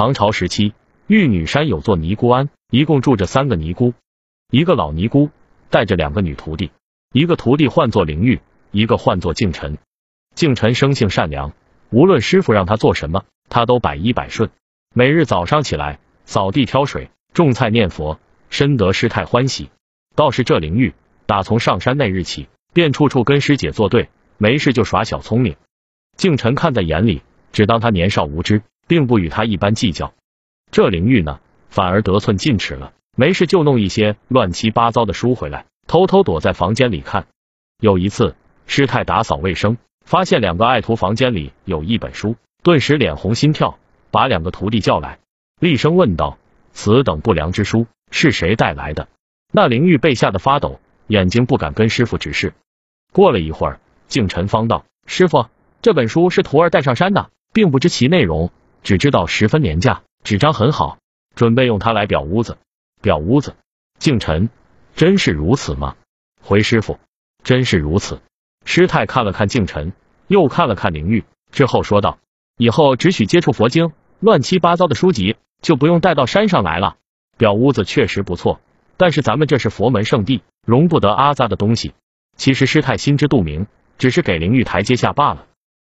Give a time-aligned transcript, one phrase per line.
[0.00, 0.72] 唐朝时期，
[1.08, 3.92] 玉女山有座尼姑庵，一共住着三个尼姑，
[4.50, 5.28] 一个老尼姑
[5.68, 6.70] 带着两个女徒弟，
[7.12, 8.40] 一个徒弟唤作灵玉，
[8.70, 9.76] 一个唤作敬臣。
[10.34, 11.52] 敬臣生性善良，
[11.90, 14.48] 无论师傅让他做什么，他都百依百顺。
[14.94, 19.68] 每日早上起来，扫地挑水，种菜念佛，深得师太欢喜。
[20.16, 20.94] 倒是这灵玉，
[21.26, 24.08] 打从上山那日起，便处处跟师姐作对，
[24.38, 25.56] 没事就耍小聪明。
[26.16, 27.20] 敬臣看在眼里，
[27.52, 28.62] 只当他年少无知。
[28.90, 30.14] 并不与他一般计较，
[30.72, 31.38] 这灵玉呢，
[31.68, 37.28] 反而得寸进尺了，没事就弄一些乱七八糟的书回来，偷偷躲在房间里看。
[37.80, 38.34] 有一次，
[38.66, 43.78] 师太打扫卫生，发现两个爱徒房间里有一本书，顿时脸红心跳，
[44.10, 45.20] 把两个徒弟叫来，
[45.60, 46.36] 厉声问道
[46.74, 49.06] ：“此等不良之书是谁带来的？”
[49.54, 52.54] 那灵玉被吓得发抖，眼睛不敢跟师傅直视。
[53.12, 53.78] 过了一会儿，
[54.08, 55.46] 敬尘方道：“师傅，
[55.80, 58.50] 这本书是徒儿带上山的，并不知其内容。”
[58.82, 60.98] 只知道十分廉价，纸张很好，
[61.34, 62.58] 准备用它来裱屋子。
[63.02, 63.54] 裱屋子，
[63.98, 64.50] 敬臣，
[64.94, 65.96] 真是如此吗？
[66.42, 66.98] 回师傅，
[67.42, 68.20] 真是如此。
[68.64, 69.92] 师太看了看敬臣，
[70.26, 72.18] 又看了看灵玉，之后说道
[72.58, 76.96] ：“以后只许接触佛经，乱七八糟的书籍就不用带到山上来了。
[77.38, 78.60] 裱屋子确实不错，
[78.96, 81.94] 但是咱们这是佛门圣地，容不得阿杂的东西。
[82.36, 85.46] 其实师太心知肚明，只是给灵玉台阶下罢了。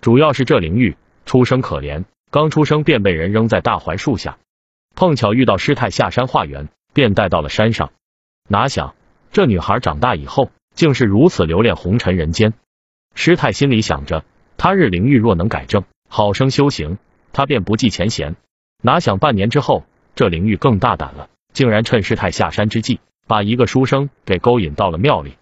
[0.00, 0.96] 主要是这灵玉
[1.26, 4.38] 出生可怜。”刚出生便被人扔在大槐树下，
[4.94, 7.92] 碰巧遇到师太下山化缘，便带到了山上。
[8.48, 8.94] 哪想
[9.32, 12.52] 这女孩长大以后，竟是如此留恋红尘人间。
[13.14, 14.24] 师太心里想着，
[14.56, 16.98] 他日灵玉若能改正，好生修行，
[17.32, 18.36] 他便不计前嫌。
[18.82, 25.36] 哪想半年之后，这灵玉更大胆了，竟然趁师太下山之际，把一个书生给勾引到了庙里。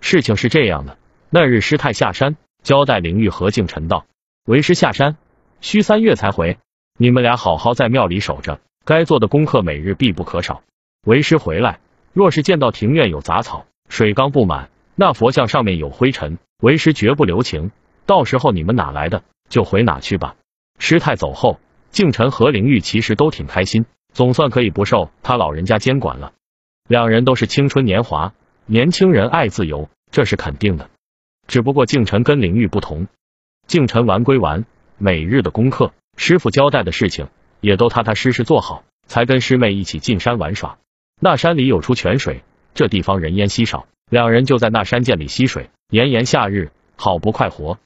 [0.00, 0.98] 事情是这样的，
[1.30, 4.06] 那日师太下山，交代灵玉和敬臣道
[4.46, 5.16] ：“为师下山。”
[5.62, 6.58] 需三月才回，
[6.98, 10.64] 你们俩好好在庙里守着，该做的功课每日必不可少。
[11.06, 11.78] 为师回来，
[12.12, 17.70] 若是见到庭院有杂草、水缸不满，那佛像上面有灰尘，为师绝不留情。
[18.06, 20.34] 到时候你们哪来的就回哪去吧。
[20.80, 26.32] 师太走后，敬臣和灵玉其实都挺开心，总算可以不受他老人家监管了。
[26.88, 28.34] 两人都是青春年华，
[28.66, 30.90] 年轻人爱自由，这是肯定的。
[31.46, 33.06] 只不过敬臣跟灵玉不同，
[33.68, 34.64] 敬臣玩归玩。
[35.04, 37.26] 每日的功课，师傅交代的事情，
[37.60, 40.78] 也都踏踏实实做好，才跟师妹一起进山玩耍。
[41.20, 45.70] 那山里有出泉水，这地方人烟稀少，两人就在那山涧里嬉水。
[45.90, 47.78] 炎炎夏日，好不快活。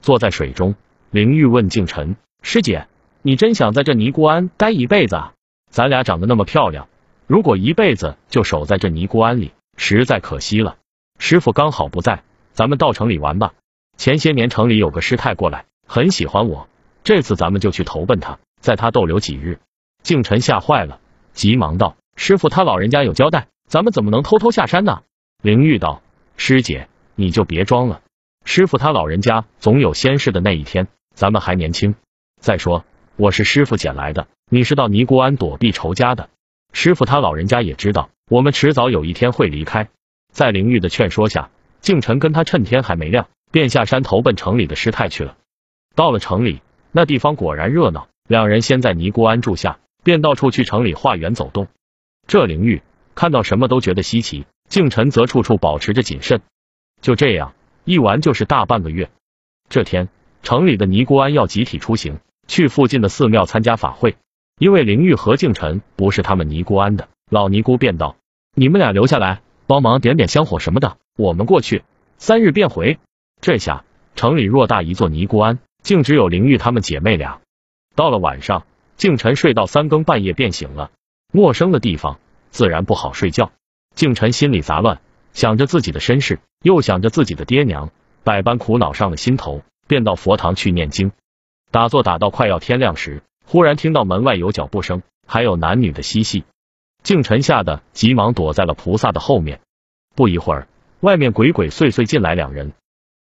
[0.00, 0.74] 坐在水中，
[1.12, 2.88] 灵玉问敬晨：“师姐，
[3.22, 5.34] 你真想在这尼姑庵待一辈子啊？
[5.70, 6.88] 咱俩长得那么漂亮，
[7.28, 10.78] 如果一辈子就守在这尼姑庵里，实在可惜了。
[11.20, 12.24] 师傅刚好不在，
[12.54, 13.54] 咱们到城里玩吧。
[13.96, 16.68] 前些年城里有个师太过来。”很喜欢我，
[17.04, 19.60] 这次咱们就去投奔他，在他逗留几日。
[20.02, 21.00] 敬臣吓坏了，
[21.32, 25.02] 急忙道：“师傅他老人家有交代，咱们怎么能偷偷下山呢？”
[25.42, 26.02] 灵玉道
[26.36, 28.02] ：“师姐，你就别装了，
[28.44, 31.94] 师傅他老人家总有仙逝的那一天，咱们还年轻。
[32.40, 32.84] 再说
[33.16, 36.28] 我是师傅捡来的，你是到尼姑庵躲避仇家的，
[36.72, 39.88] 师傅他老人家也知道，我们迟早有一天会离开。”
[40.30, 45.36] 在灵玉的劝说下，敬臣跟他趁天还没亮，便下山投奔城里的师太去了。
[45.96, 46.60] 到了城里，
[46.92, 48.06] 那地方果然热闹。
[48.28, 51.68] 两人先在尼姑庵住下，便到处去城里化缘走动。
[52.26, 52.82] 这灵玉
[53.14, 56.42] 看到什么都觉得稀奇，敬臣则处处保持着谨慎。
[57.00, 59.08] 就这样一玩就是大半个月。
[59.70, 60.10] 这天，
[60.42, 64.16] 城里的尼姑庵要集体出行，去附近的寺庙参加法会。
[64.58, 68.16] 因为灵玉和敬臣不是他们尼姑庵的，老尼姑便道
[68.54, 71.84] ：“你们俩留下来，帮忙点点香火什么的，我们过去，
[72.18, 72.98] 三日便回。”
[73.40, 73.84] 这下
[74.14, 75.58] 城里偌大一座尼姑庵。
[75.86, 77.38] 竟只有灵玉她们姐妹俩。
[77.94, 78.66] 到了晚上，
[78.96, 80.90] 敬晨睡到三更半夜便醒了。
[81.32, 82.18] 陌生的地方
[82.50, 83.52] 自然不好睡觉。
[83.94, 85.00] 敬晨心里杂乱，
[85.32, 87.92] 想着自己的身世，又想着自己的爹娘，
[88.24, 91.12] 百般苦恼上了心头，便到佛堂去念经。
[91.70, 96.42] 打坐打到快要天亮时，忽然听到门外有脚步声，还有男女的嬉戏。
[97.04, 99.60] 敬晨吓得急忙躲在了菩萨的后面。
[100.16, 100.66] 不一会儿，
[100.98, 102.72] 外面鬼鬼祟祟进来两人。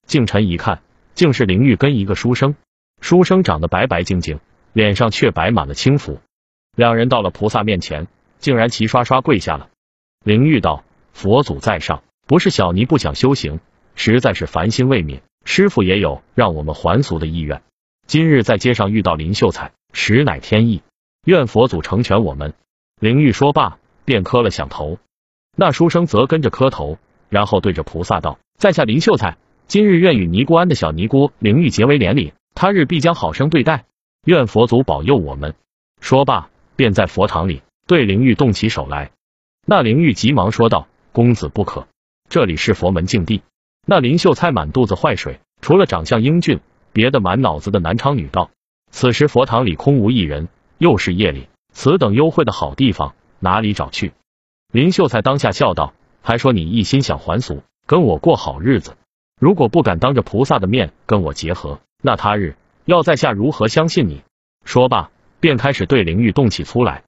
[0.07, 0.81] 敬晨一看。
[1.15, 2.55] 竟是灵玉跟一个书生，
[3.01, 4.41] 书生长得白白净净，
[4.73, 6.21] 脸上却摆满了轻浮。
[6.75, 8.07] 两人到了菩萨面前，
[8.39, 9.69] 竟然齐刷刷跪下了。
[10.25, 13.61] 灵玉道：“佛祖在上，不是小尼不想修行，
[13.95, 15.21] 实在是凡心未泯。
[15.45, 17.63] 师傅也有让我们还俗的意愿。
[18.07, 20.83] 今日在街上遇到林秀才，实乃天意，
[21.25, 22.55] 愿佛祖成全我们。”
[23.01, 24.99] 灵玉说罢，便磕了响头。
[25.57, 26.99] 那书生则跟着磕头，
[27.29, 29.37] 然后对着菩萨道：“在下林秀才。”
[29.73, 33.87] 今日愿与尼姑庵的小尼姑灵玉结为连理，他日必将好生对待，
[34.27, 35.55] 愿佛祖保佑我们。
[35.99, 39.13] 说罢，便在佛堂里对灵玉动起手来。
[39.67, 41.89] 那灵玉急忙说道：“公子不可，
[42.29, 43.41] 这里是佛门净地。”
[43.89, 46.61] 那林秀才满肚子坏水，除了长相英俊，
[46.93, 48.51] 别的满脑子的南昌女道。
[48.91, 54.13] 此时佛堂里空无一人，又是夜里，此等幽会的好地方，哪里找去？
[54.71, 58.99] 林秀才当下笑道：“还说你一心想还俗，跟我过好日子。
[59.43, 62.55] 如果不敢当着菩萨的面跟我结合，那他日
[62.85, 64.23] 要在下如何相信你？”
[64.65, 65.11] 说罢，
[65.41, 67.03] 便开始对灵玉动起粗来。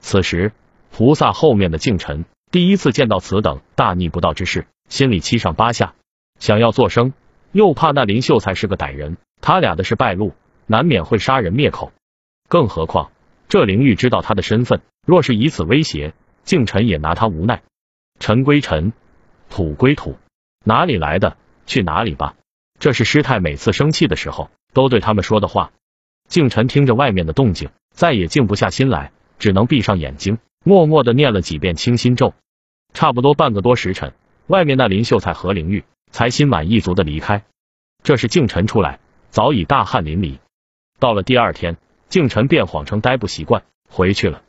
[0.00, 0.50] 此时。
[0.90, 5.94] 菩萨后面的净尘第一次见到此等大逆不道之事，心里七上八下，
[6.40, 7.12] 想要作声，
[7.52, 10.32] 又怕那林秀才是个歹人，他俩的事败露，
[10.66, 11.92] 难免会杀人灭口。
[12.48, 13.12] 更何况
[13.46, 17.62] 这灵玉知道他的身份，若是以此威胁，净尘也拿他无奈。
[18.18, 18.92] 尘归尘，
[19.50, 20.16] 土归土，
[20.64, 21.36] 哪里来的
[21.66, 22.34] 去哪里吧。
[22.78, 25.72] 这是师太每次生气的时候都对他们说的话。
[26.28, 30.38] 净尘听着外面的动静，再也静不下心来，只能闭上眼睛。
[30.64, 32.34] 默默的念了几遍清心咒，
[32.92, 34.12] 差不多半个多时辰，
[34.48, 37.44] 外面那林秀才和灵玉才心满意足的离开。
[38.02, 38.98] 这是敬臣出来，
[39.30, 40.38] 早已大汗淋漓。
[40.98, 41.76] 到了第二天，
[42.08, 44.42] 敬臣便谎称待不习惯，回去了。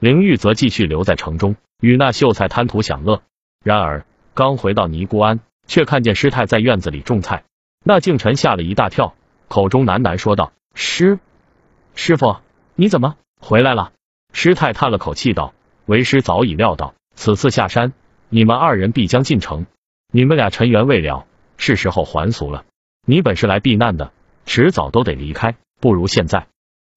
[0.00, 3.22] 灵玉则继续留在城中，与那秀才贪图享乐。
[3.64, 7.44] 然而刚回到尼姑庵，却看见师太在院子里种菜。
[7.84, 9.14] 那敬臣吓了一大跳，
[9.48, 11.18] 口中喃喃说道：“师
[11.94, 12.36] 师傅，
[12.74, 13.92] 你怎么回来了？”
[14.32, 15.54] 师太叹了口气道
[15.86, 17.92] ：“为师早已料到，此次下山，
[18.28, 19.66] 你们二人必将进城。
[20.12, 21.26] 你们俩尘缘未了，
[21.56, 22.64] 是时候还俗了。
[23.06, 24.12] 你本是来避难的，
[24.46, 26.46] 迟早都得离开，不如现在。”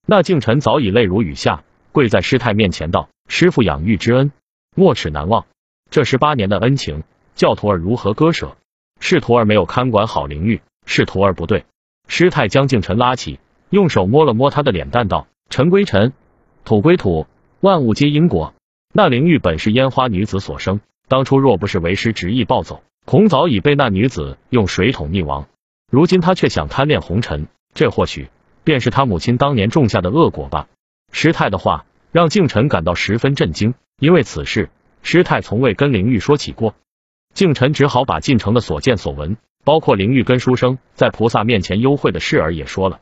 [0.05, 4.31] 那敬臣早已泪如雨下，跪在师太面前道：“师傅养育之恩，
[4.75, 5.45] 没齿难忘。
[5.91, 7.03] 这十八年的恩情，
[7.39, 8.57] 教徒儿如何割舍？
[8.99, 11.63] 是徒儿没有看管好灵玉，是徒儿不对。”
[12.05, 13.39] 师太将敬臣拉起，
[13.69, 16.11] 用手摸了摸他的脸蛋，道：“尘归尘。”
[16.65, 17.27] 土归土，
[17.61, 18.53] 万物皆因果。
[18.93, 25.47] 那灵玉本是烟花女子所生，当初若不是为师执意抱走，恐早已被那女子用水桶溺亡。
[25.89, 28.27] 如今他却想贪恋红尘，这或许
[28.65, 30.67] 便是他母亲当年种下的恶果吧。
[31.13, 34.69] 师太的话让敬臣感到十分震惊，因为此事
[35.03, 36.75] 师太从未跟灵玉说起过。
[37.33, 42.99] 敬臣只好把进城的所见所闻，包括灵玉跟书生在菩萨面前幽会的事儿也说了。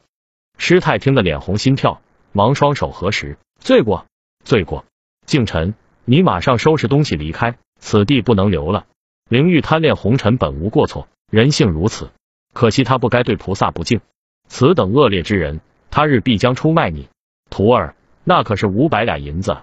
[0.57, 2.01] 师太听得脸红心跳，
[2.31, 3.37] 忙双手合十。
[3.59, 4.05] 罪过，
[4.43, 4.85] 罪过！
[5.25, 5.73] 敬臣，
[6.05, 8.85] 你马上收拾东西离开，此地不能留了。
[9.29, 12.11] 灵玉贪恋红尘本无过错，人性如此，
[12.53, 14.01] 可惜他不该对菩萨不敬。
[14.47, 15.59] 此等恶劣之人，
[15.89, 17.09] 他日必将出卖你。
[17.49, 19.57] 徒儿，那可是五百两银子，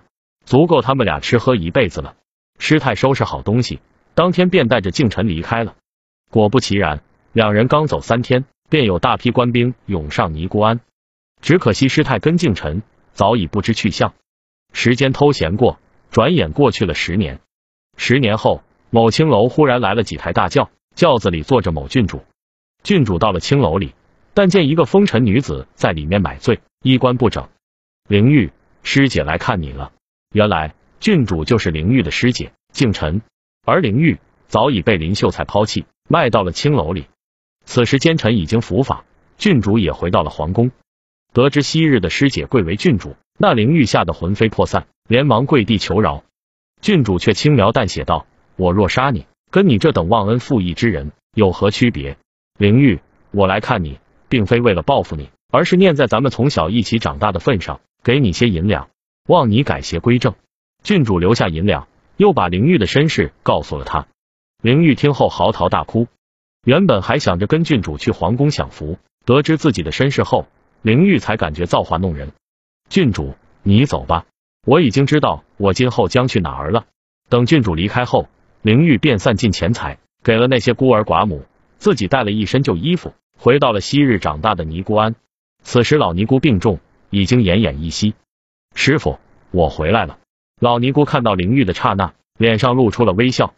[0.45, 2.15] 足够他们俩吃喝一辈子了。
[2.59, 3.81] 师太收拾好东西，
[4.15, 5.75] 当天便带着敬臣离开了。
[6.31, 7.03] 果不其然，
[7.33, 10.81] 两人刚走三天，便有大批官兵涌上尼姑庵。
[11.41, 12.83] 只可惜师太跟敬臣。
[13.15, 14.13] 早已不知去向。
[14.73, 15.79] 时间偷闲过，
[16.11, 17.39] 转眼过去了十年。
[17.97, 22.25] 十年后，某青楼忽然来了几台大轿，轿子里坐着某郡主。
[22.83, 23.95] 郡主到了青楼里，
[24.35, 27.49] 但见一个风尘女子在里面买醉，衣冠不整。
[28.09, 28.51] 灵玉
[28.83, 29.93] 师姐来看你了。
[30.33, 33.23] 原来郡主就是灵玉的师姐敬晨，
[33.65, 37.07] 而灵玉早已被林秀才抛弃，卖到了青楼里。
[37.65, 39.05] 此时奸臣已经伏法，
[39.39, 40.71] 郡主也回到了皇宫。
[41.33, 46.23] 得知昔日的师姐贵为郡主，那灵玉吓得魂飞魄散，连忙跪地求饶。
[46.81, 52.19] 郡主却轻描淡写道：“我若杀你，跟你这等忘恩负义之人有何区别？
[52.59, 53.01] 灵玉，
[53.31, 53.99] 我来看你，
[54.29, 58.91] 并非为了报复你，而是念在咱们从小一起长大的份上，给你些银两，
[59.27, 60.35] 望你改邪归正。”
[60.85, 64.07] 郡主留下银两，又把灵玉的身世告诉了他。
[64.63, 66.09] 灵玉听后嚎啕大哭，
[66.65, 70.47] 原本还想着跟郡主去皇宫享福，得知自己的身世后。
[70.83, 72.33] 灵玉才感觉造化弄人，
[72.91, 74.27] 郡主，你走吧，
[74.67, 76.85] 我已经知道我今后将去哪儿了。
[77.31, 78.29] 等郡主离开后，
[78.61, 81.47] 灵玉便散尽钱财，给了那些孤儿寡母，
[81.79, 85.15] 自己带了一身旧衣服，回到了昔日长大的尼姑庵。
[85.63, 86.79] 此时老尼姑病重，
[87.09, 88.15] 已经奄奄一息。
[88.75, 89.19] 师傅，
[89.53, 90.19] 我回来了。
[90.61, 93.55] 老尼姑看到灵玉的刹那，脸上露出了微笑。